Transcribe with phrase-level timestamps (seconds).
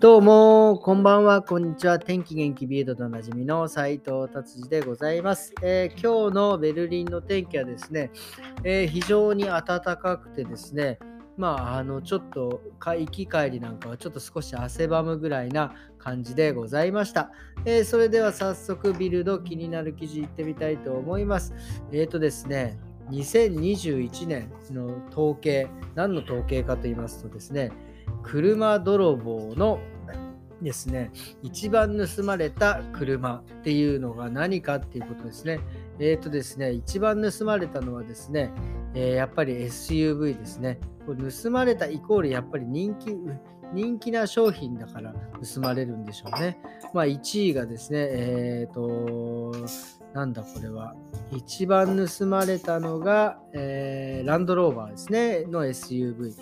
[0.00, 1.98] どうも、こんばんは、こんにちは。
[1.98, 8.12] 天気元気ビートとおなじみの斉藤達治でございます、えー、今日のベルリンの天気はですね、
[8.62, 11.00] えー、非常に暖かくてですね、
[11.36, 17.32] まあ、あの、ちょっと、行き帰りなんかはちょっと少し汗ばむぐらいな感じでございました。
[17.64, 21.52] えー、それでは早速、ビルド気になる記事いってみたいと思います。
[21.90, 22.78] えっ、とですね、
[23.10, 27.72] 2021年の統計、何の統計かと言いますとですね、
[28.28, 29.80] 車泥棒の
[30.60, 31.10] ですね、
[31.42, 35.60] 一番盗まれた車っていうのが何かっていうことですね。
[35.98, 38.50] えっ、ー、とですね、一番盗まれたのはですね、
[38.94, 40.78] えー、やっぱり SUV ですね。
[41.06, 43.16] これ盗まれたイコールやっぱり人気、
[43.72, 45.12] 人気な商品だから
[45.54, 46.58] 盗まれるんでしょうね。
[46.94, 49.52] まあ1位がですね、えっ、ー、と、
[50.14, 50.94] なんだこれは。
[51.30, 56.34] 一番盗まれたのが、えー、ランドローバーですね、の SUV。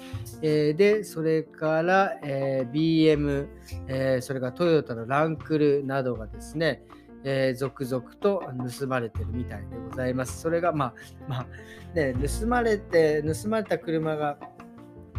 [0.42, 3.48] えー、で、それから、えー、BM、
[3.88, 6.84] えそれからトヨタのランクルなどがですね、
[7.24, 8.44] え続々と
[8.78, 10.40] 盗まれてるみたいでございます。
[10.40, 10.94] それが、まあ、
[11.28, 11.46] まあ、
[11.94, 14.38] ね、盗まれて、盗まれた車が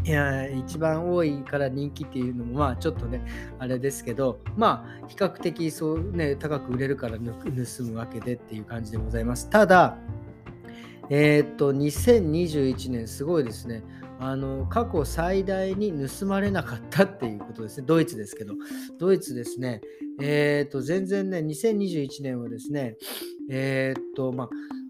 [0.04, 3.22] いや一番多いから人気っていうのもまあちょっとね
[3.60, 9.50] あれですけどまあ比較的そうね高く売れるから盗むわけでっていう感じでございます。
[9.50, 9.98] ただ
[11.10, 13.84] えー、っと2021年すごいですね。
[14.20, 17.86] あの過去最大に盗まれなかったっていうことですね。
[17.88, 18.54] ドイツですけど。
[18.98, 19.82] ドイツですね。
[20.20, 22.96] えー、っと全然ね2021年はですね
[23.50, 24.50] えー、っとまあ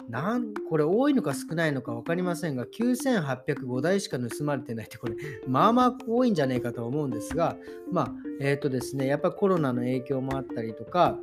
[0.10, 5.16] なんこれ多いのか少ないのか分かりませんが、9805台しか盗まれてないって、これ、
[5.48, 7.58] まあまあ多いんじゃないかと思うんですが、
[7.92, 11.20] まあ、えっ、ー、とですね、やっぱコロナの影響もあったりとか、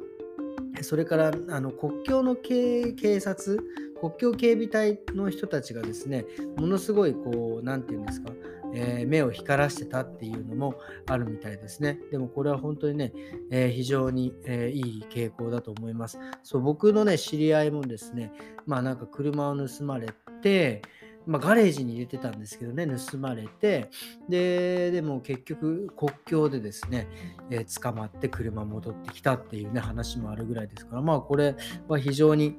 [0.82, 3.58] それからあの国境の警察、
[4.00, 8.32] 国境警備隊の人たちがですね、ものすごいこう、何て言うんですか、
[8.74, 10.74] えー、目を光らしてたっていうのも
[11.06, 11.98] あるみたいですね。
[12.10, 13.12] でもこれは本当にね、
[13.50, 16.18] えー、非常に、えー、いい傾向だと思います。
[16.42, 18.32] そう僕のね、知り合いもですね、
[18.66, 20.08] まあなんか車を盗まれ
[20.42, 20.82] て、
[21.26, 23.90] まあ、ガレージに入れてたんですけどね、盗まれて、
[24.28, 27.08] で、でも結局国境でですね、
[27.50, 31.56] えー、捕まって車戻ってきたっていうね、話もあるぐらいですから、まあこれ
[31.88, 32.58] は非常に、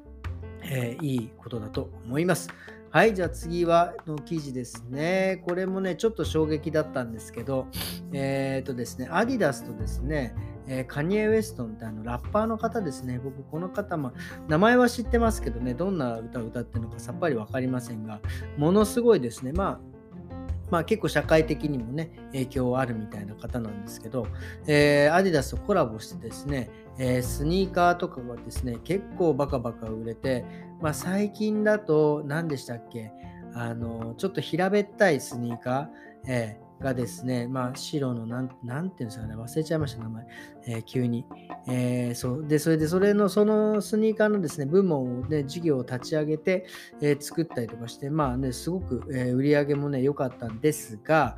[0.63, 2.49] えー、いいことだと思います。
[2.95, 5.43] はい、じゃあ次はの記事ですね。
[5.45, 7.67] これもね、ちょっと衝撃だったんですけど、
[8.13, 10.33] えっ、ー、とですね、アディダスとですね、
[10.65, 13.19] えー、カニエ・ウェストンってあのラッパーの方ですね。
[13.21, 14.13] 僕、この方、ま
[14.47, 18.21] 名前は知ってますけどね、どんな歌を歌ってるのかさっぱり分かりませんが、
[18.55, 19.51] ものすごいですね。
[19.51, 19.79] まあ
[20.71, 24.25] まあ、結構社会的にもね、影響あるみたいな方なんですけど、
[24.67, 30.45] えー、アディダスとコラボしてですね、えー、スニーカーとかがですね、結構バカバカ売れて、
[30.81, 33.11] まあ、最近だと何でしたっけ？
[33.53, 40.27] あの、ちょっと平べったいスニーカー、えーがですね、まあ、白のなん、なんていうんですかね、忘れちゃいました、名前、
[40.67, 41.25] えー、急に。
[41.69, 42.45] えー、そう。
[42.45, 46.65] で、それで、それの、そのスニーカーのですね、部門をね、事業を立ち上げて、
[46.99, 51.37] えー、作ったりとかして、まあね、すごく、え売り上げもね、良かったんですが、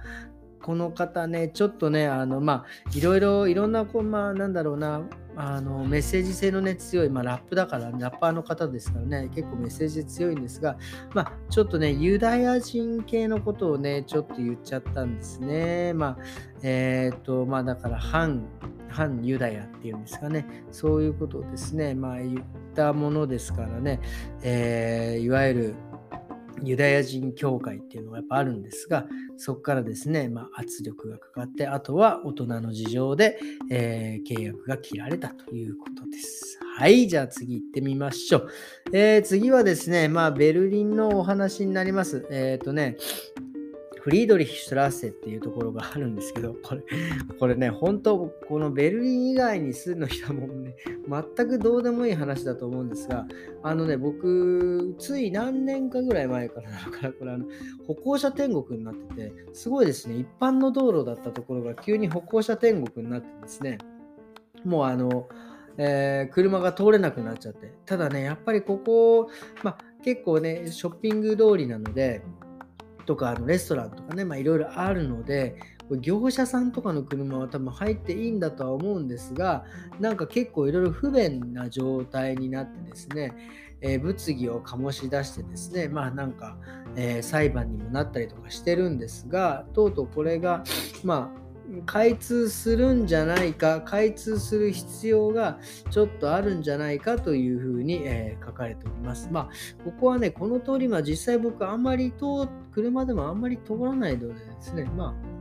[0.68, 5.02] この方ね、ちょっとね、あの、まあ、いろいろ、いろんな、こう、まあ、なんだろうな、
[5.38, 10.78] あのメッセージ性の、ね、強い、まあ、ラップだから、ラッパーの方ですからね、結構メッセージ強いんですが、
[11.14, 15.94] まあ、ちょっとね、ユダヤ人系のことをね、ちょっと言っちゃったんですね。
[15.94, 16.18] まあ、
[16.64, 18.44] えっ、と、まあ、だから、反、
[18.90, 22.44] 反ユダヤっていうんですかね、そういうことをですね、まあ、言っ
[22.76, 24.02] たものですからね、
[24.44, 25.76] えー、いわゆる、
[26.64, 29.08] ユダヤ人教会っていうのがやっぱあるんですが、
[29.38, 36.60] そこからですね、まあ、圧力がかかって、あとは大人の事情で、えー、契約が切られたということです。
[36.78, 38.50] はい、じゃあ次行ってみましょう。
[38.94, 42.28] えー、次はですね、まあ、ベルリンのお話になります。
[42.30, 42.98] えっ、ー、とね、
[44.08, 46.82] フリードリヒシュトラッセっていうところがあるんですけど、これ、
[47.38, 50.78] これね、本当、このベルリン以外に住んの人はもうね、
[51.36, 53.28] 全くどうでもいい話だと思うんですが、
[53.64, 57.48] あのね、僕、つい何年かぐらい前からだから、これあの、
[57.86, 63.78] 歩行者天国になってて、すごいですね、一般の道路だったところが急に歩行者天国になってですね、
[64.64, 65.28] もうあの、
[65.78, 67.74] えー、車が通れなくなっちゃって。
[67.86, 69.30] ただね、やっぱりここ、
[69.64, 72.22] ま、結構ね、ショッピング通りなので、
[73.08, 75.56] とかあのレストランとかね、まあ、いろいろあるので、
[76.02, 79.64] 業者さんとかの車は多分入っていいんだとは思うんですが、
[80.00, 83.34] なんか結構いろいろ不便な状態になってですね、
[83.82, 86.58] えー、物議を醸し出してですね、まあなんか、
[86.96, 90.64] えー、裁判にもなったりとかしてるんですが、とうとうこれが、
[91.04, 91.47] まあ、
[91.86, 95.60] 開通するんじゃないか、開通する必要が
[95.90, 99.30] ちょっとあるんじゃないかというふうに、えー、書かれております。
[99.32, 99.50] まあ、
[99.84, 105.38] ここはね、この通り、まあ実際僕あんまり通、車でもあんまり通らないのでですね、まあ、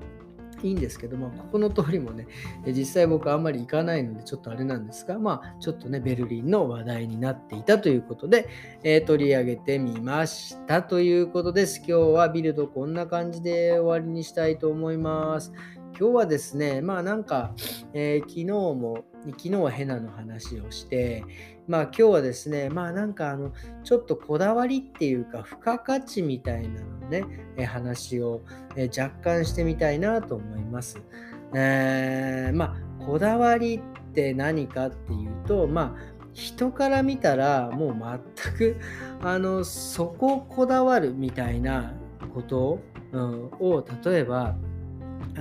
[0.62, 2.26] いいんですけども、ここの通りもね、
[2.66, 8.48] 実際僕あんまり行かないのでちょっとあれなんですが、まあちょっとね、ベルリンの話題になっていたということで、
[8.82, 11.78] えー、取り上げてみましたということです。
[11.78, 15.52] 今日はビルドこんな感じで終わりにしたいと思います。
[15.98, 17.54] 今日はですね、まあなんか、
[17.94, 21.24] えー、昨日も、昨日はヘナの話をして、
[21.66, 23.52] まあ今日はですね、まあなんかあの、
[23.82, 27.24] ちょっとこだわりっていうか、付加価値みたいなのね、
[27.56, 28.42] え話を、
[28.76, 31.00] え若干してみたいなと思います。
[31.54, 37.96] えー、まあ、こだわりって何かっていうと、まあ、人から見たらもう
[38.44, 38.76] 全く
[39.22, 41.94] あのそここだわるみたいな
[42.34, 42.80] こと、
[43.12, 44.54] うん、を例えば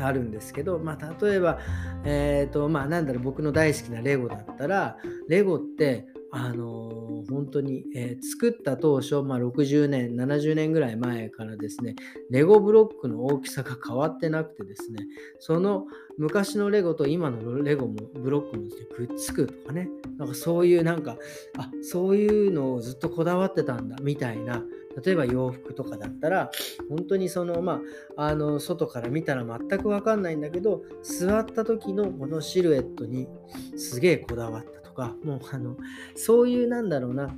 [0.01, 1.59] あるんですけど、まあ、例えば、
[2.03, 4.97] えーとまあ、なんだろう僕の大好きなレゴだったら
[5.27, 11.95] レゴってあの本当に、えー、作った当初、まあ、60年、70年ぐらい前からですね、
[12.30, 15.06] レゴブロックの大きさが変わってなくてですね、
[15.39, 15.86] その
[16.18, 18.63] 昔のレゴと今のレゴもブロックも
[18.95, 21.18] くっつくとかね、なんかそういうなんか、
[21.57, 24.63] あそういうのをずっとこだわってたんだみたいな、
[25.04, 26.51] 例えば洋服とかだったら、
[26.89, 27.81] 本当にその、ま
[28.16, 33.28] あ、あの、外から見たら全くわかんないんだけど、座った時のこのシルエットに
[33.75, 35.77] すげえこだわったか、もうあの、
[36.15, 37.30] そういうなんだろうな、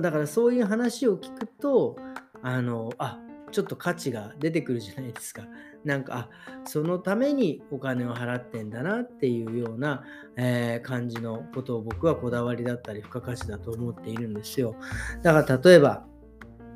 [0.00, 1.96] だからそういう話を聞くと、
[2.42, 3.18] あの、あ、
[3.50, 5.46] ちょっと価値が出てくるじゃないですか。
[5.84, 6.28] なんか、あ、
[6.64, 10.04] そのためにお金を払ってんだなっていうような、
[10.36, 14.76] えー、感じのことを僕はこだわりだったり付加価値だと思っているんですよ。
[15.22, 16.06] だから例えば、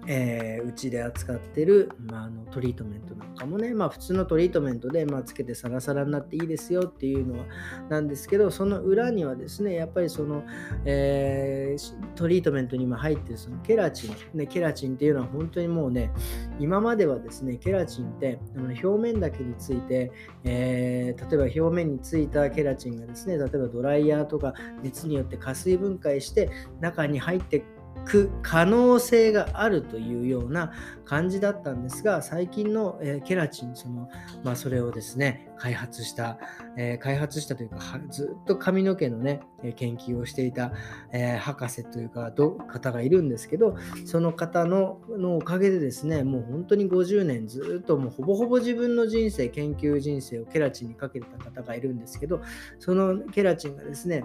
[0.09, 7.45] えー、うちで扱ってる、まあ、あのトリートメントなんかもね、まあ、普通のトリートメントで、まあ、つけてサラサラになっていいですよっていうのは
[7.89, 10.45] なんですけどその裏にはですねやっぱりその、
[10.85, 16.13] えー、トリートメントに今入ってるそのケラチン、ね、ケラチンっていうのは本当にもうね
[16.61, 20.13] 今まではですねケラチンってあの表面だけについて、
[20.45, 26.51] えー、例えば表面についたケラチンがですね例えばドライヤーとか熱によって加水分解して
[26.81, 27.65] 中に入って
[28.05, 30.73] く可能性があるというような
[31.05, 34.09] 感じだったんですが最近の、えー、ケラチンその、
[34.45, 36.39] まあ、それをですね開発した、
[36.77, 37.79] えー、開発したというか
[38.11, 39.41] ずっと髪の毛のね
[39.77, 40.73] 研究をしていた、
[41.13, 52.41] えー、博士というか方がいるんですけどその方ののおかげでですねもう本当に50年ずっともうほぼほぼ自分の人生研究人生をケラチンにかけてた方がいるんですけど
[52.79, 54.25] そのケラチンがですね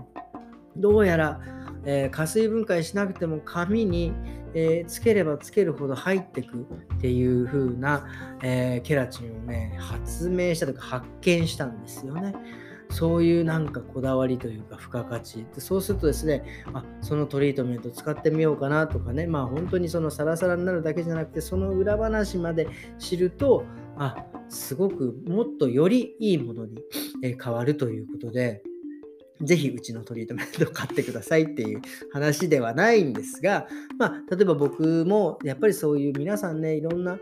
[0.75, 1.41] どうやら、
[1.85, 4.13] えー、加水分解しなくても紙に、
[4.53, 8.05] えー、つければつけるほど入ってくっていう風な、
[8.43, 12.33] えー、ケラチンをね発明したとか発見したんですよね。
[12.91, 16.43] そういうなんかこだわりというか付加価値でそうするとですね
[16.73, 22.67] あそのトリートメント使ってみようかなとかねまあ本当にそのサラサラになるだけじゃなくてその裏話まで
[22.99, 23.63] 知ると
[23.97, 26.83] あすごくもっとよりいいものに
[27.21, 28.61] 変わるということで
[29.43, 33.67] ぜひうちのトリートメントを買ってくださいっていう話ではないんですが、
[33.97, 37.17] まあ、例えば僕もやっぱりそういう皆さんね、いろんな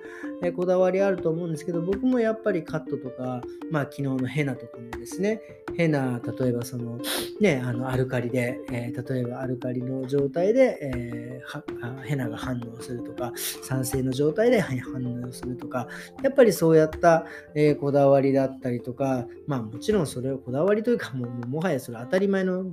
[0.55, 5.41] こだわりあると思うんですけど、僕もやっぱりカットとか、まあ昨日のヘナとかもですね、
[5.75, 6.99] ヘナ、例えばその
[7.39, 13.31] ね、あのアルカリで、えー、例えばアルカリの状態で、えー、ヘナが反応するとか、
[13.63, 15.87] 酸性の状態で反応するとか、
[16.23, 22.65] やっぱりそうやった、えー、こだわりだったりとか、まあもちろんそれをこだわりというかもうもはやそれ当当たり前の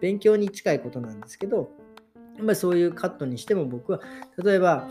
[0.00, 1.70] 勉強に近いことなんですけど、
[2.36, 4.00] やっぱりそういうカットにしても僕は、
[4.42, 4.88] 例えば、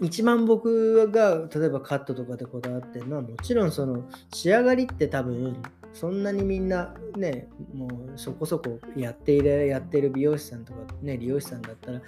[0.00, 12.00] 一番僕が例えばカットとかでこだわってるのはもちろんその仕上がりって多分そんなにみんなねもうそこそこやっているやってる美容師さんとかね理容師さんだったら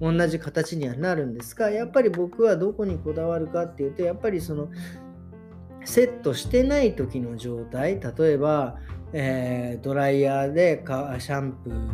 [0.00, 4.68] 同じ形にはなるんですがやっぱり僕はどこにこだわるかっていうとやっぱりその
[5.84, 8.76] セットしてない時の状態例えば
[9.12, 11.90] えー、ドライヤーでシャンプー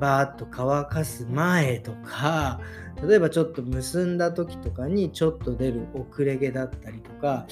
[0.00, 2.60] バーッと乾かす前とか
[3.06, 7.46] 例えばちょっと結んだ時とかにちょっと出る遅れ毛だったりとか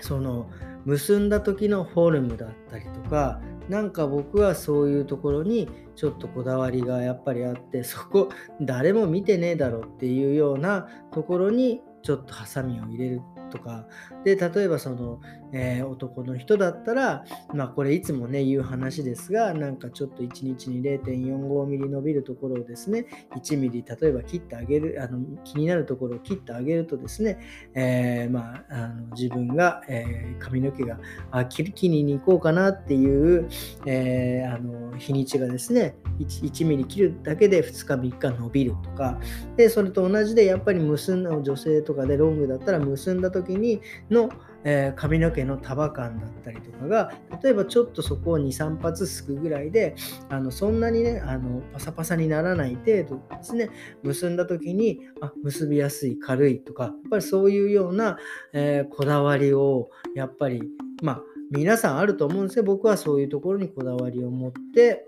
[0.00, 0.50] その
[0.84, 8.28] 結んだ時のフォルムだったりとかなんか僕はそういうところにちょっとこだわりがやっぱりあってそこ
[8.60, 13.22] 誰も見てねえだろっていうようなところにちょっとハサミを入れる
[13.56, 13.86] とか。
[14.24, 15.20] で例えばその、
[15.52, 27.38] えー、男の人だったらまあこれいつもね言う話ですがなんかちょっと1日に0.45ミリ伸びるところをですね1ミリ例えば切ってあげるあの気になるところを切ってあげるとですね、
[27.74, 30.98] えー、まああの自分が、えー、髪の毛が
[31.30, 33.48] あ切りに行こうかなっていう、
[33.86, 39.18] えあの日にちがですね 1, 1ミリ切るだけで2日3日伸びるとか。
[39.56, 44.30] でそれと同じでやっぱり結んだ女性とかでロングだったら結んだ時時にの
[44.68, 49.94] えー、髪の毛の束感だったりとかが例えばちょっとそこを23発すくぐらいで
[50.28, 53.70] あのそんなにねあのパサパサにならない程度ですね。
[54.02, 58.18] 結んだ時にあ結びやすい軽いとかやっぱりそういうような、
[58.52, 60.60] えー、こだわりをやっぱり
[61.00, 61.22] まあ
[61.52, 62.64] 皆さんあると思うんですよ。
[62.64, 65.06] 僕はそういうところにこだわりを持って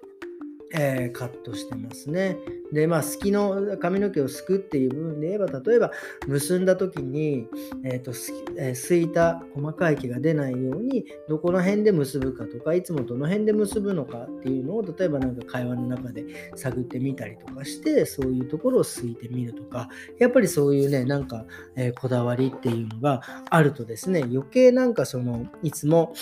[0.75, 2.37] えー、カットしてますね。
[2.73, 5.91] で、まあ、好きの髪の毛をすくっていう部分で言えば、例えば、
[6.27, 7.47] 結んだ時に、
[7.85, 8.13] えーと
[8.59, 16.25] えー、すいた細かい毛が出ないように、どこの辺で結ぶかとか、いつもどの辺で結ぶのかっていうのを、例えばなんか会話の中で
[16.57, 21.47] 探ってみたりとかして、そういうところをすいてみるとか、やっぱりそういうね、なんか、
[21.77, 26.13] えー、こだわりっていうのがあるとですね、余計なんかその、いつも、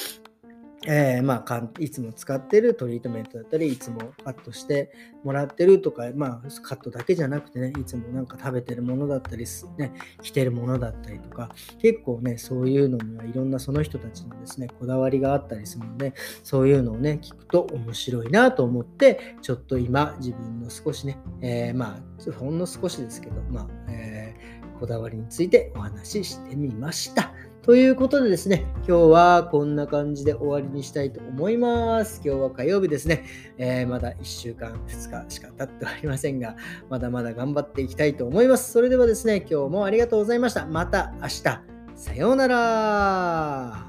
[0.85, 4.93] えー、まあ、いつも使ってるトリートメントだったり、いつもカットして
[5.25, 9.47] もらってるとか、まあ、カットだけじゃなくてね、いつもなんか食べてるものだったり、
[9.79, 9.93] ね、
[10.23, 27.33] 着てるものだったりとか、結構ね、そういうのにはいろんなその人たちのですね、こだわりがあったりするので、そういうのをね、聞くと面白いなと思って、ちょっと今、自分の少しね、えー、まあ、ほんの少しですけど、まあ、えー、こだわりについてお話ししてみました。
[27.67, 32.23] ということでですね、今日はこんな感じで終わりにしたいと思います。
[32.25, 33.25] 今日は火曜日ですね。
[33.59, 36.55] えー、まだ1週間、2日しか経っておりませんが、
[36.89, 38.71] まだまだ頑張っていきたいと思います。
[38.71, 40.65] それではですね、今日もありがとうございました。
[40.65, 41.43] また明日。
[41.97, 43.86] さようなら。